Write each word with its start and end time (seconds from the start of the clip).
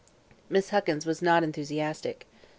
Miss 0.49 0.71
Huckins 0.71 1.05
was 1.05 1.21
not 1.21 1.43
enthusiastic. 1.43 2.25